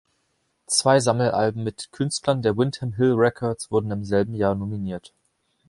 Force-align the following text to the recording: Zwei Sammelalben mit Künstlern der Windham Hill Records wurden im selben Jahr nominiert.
Zwei 0.65 0.99
Sammelalben 0.99 1.63
mit 1.63 1.91
Künstlern 1.91 2.41
der 2.41 2.57
Windham 2.57 2.93
Hill 2.93 3.13
Records 3.13 3.69
wurden 3.69 3.91
im 3.91 4.03
selben 4.03 4.33
Jahr 4.33 4.55
nominiert. 4.55 5.13